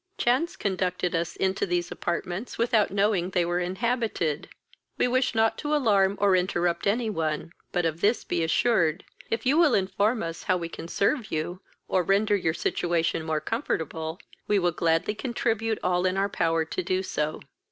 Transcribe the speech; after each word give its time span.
Chance 0.17 0.55
conducted 0.55 1.13
us 1.13 1.35
into 1.35 1.63
these 1.67 1.91
apartments, 1.91 2.57
without 2.57 2.89
knowing 2.89 3.29
they 3.29 3.45
were 3.45 3.59
inhabited. 3.59 4.49
We 4.97 5.07
wish 5.07 5.35
not 5.35 5.59
to 5.59 5.75
alarm 5.75 6.17
or 6.19 6.35
interrupt 6.35 6.87
any 6.87 7.11
one, 7.11 7.51
but 7.71 7.85
of 7.85 8.01
this 8.01 8.23
be 8.23 8.43
assured, 8.43 9.03
if 9.29 9.45
you 9.45 9.59
will 9.59 9.75
inform 9.75 10.23
us 10.23 10.41
how 10.41 10.57
we 10.57 10.69
can 10.69 10.87
serve 10.87 11.31
you, 11.31 11.61
or 11.87 12.01
render 12.01 12.35
your 12.35 12.55
situation 12.55 13.21
more 13.23 13.41
comfortable, 13.41 14.19
we 14.47 14.57
will 14.57 14.71
gladly 14.71 15.13
contribute 15.13 15.77
all 15.83 16.07
in 16.07 16.17
our 16.17 16.29
power 16.29 16.65
to 16.65 16.81
do 16.81 17.03
so. 17.03 17.39